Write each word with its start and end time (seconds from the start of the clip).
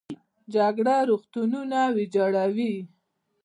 جګړه 0.55 0.95
روغتونونه 1.09 1.79
ویجاړوي 1.95 2.73